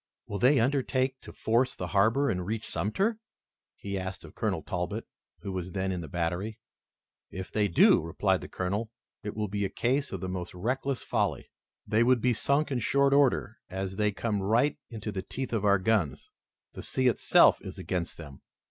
[0.25, 3.19] "Will they undertake to force the harbor and reach Sumter?"
[3.75, 5.05] he asked of Colonel Talbot,
[5.41, 6.57] who was then in the battery.
[7.29, 8.89] "If they do," replied the Colonel,
[9.21, 11.51] "it will be a case of the most reckless folly.
[11.85, 15.65] They would be sunk in short order, as they come right into the teeth of
[15.65, 16.31] our guns.
[16.73, 18.41] The sea itself, is against them.